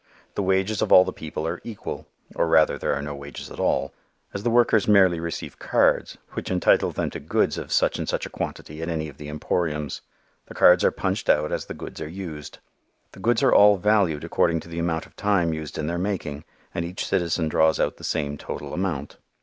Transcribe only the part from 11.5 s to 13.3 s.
as the goods are used. The